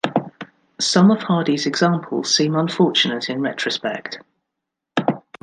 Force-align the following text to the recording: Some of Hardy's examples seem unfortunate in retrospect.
Some 0.79 1.11
of 1.11 1.21
Hardy's 1.21 1.67
examples 1.67 2.35
seem 2.35 2.55
unfortunate 2.55 3.29
in 3.29 3.39
retrospect. 3.39 4.17